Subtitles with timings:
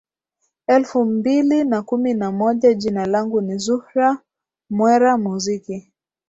[0.67, 4.17] elfu mbili na kumi na moja jina langu ni zuhra
[4.69, 5.91] mwera muziki